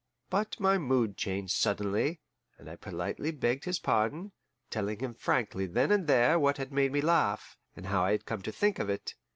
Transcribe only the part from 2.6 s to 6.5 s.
I politely begged his pardon, telling him frankly then and there